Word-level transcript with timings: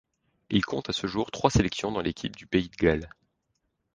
Il 0.49 0.65
compte 0.65 0.89
à 0.89 0.93
ce 0.93 1.05
jour 1.05 1.29
trois 1.29 1.51
sélections 1.51 1.91
dans 1.91 2.01
l'équipe 2.01 2.35
du 2.35 2.47
pays 2.47 2.69
de 2.69 2.75
Galles. 2.75 3.09